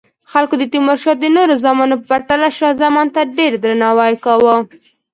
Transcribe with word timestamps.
خلکو 0.31 0.53
د 0.57 0.63
تیمورشاه 0.73 1.17
د 1.19 1.25
نورو 1.35 1.53
زامنو 1.63 1.95
په 1.99 2.05
پرتله 2.11 2.49
شاه 2.57 2.77
زمان 2.81 3.07
ته 3.15 3.21
ډیر 3.37 3.51
درناوی 3.63 4.13
کاوه. 4.25 4.55